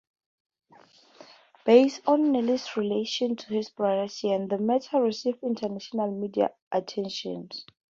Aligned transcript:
Based 1.63 2.01
on 2.07 2.31
Neil's 2.31 2.75
relation 2.75 3.35
to 3.35 3.53
his 3.53 3.69
brother 3.69 4.07
Sean, 4.07 4.47
the 4.47 4.57
matter 4.57 4.99
received 4.99 5.43
international 5.43 6.09
media 6.09 6.49
attention. 6.71 7.49